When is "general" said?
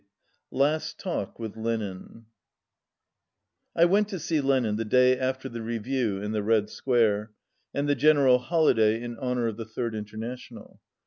7.93-8.39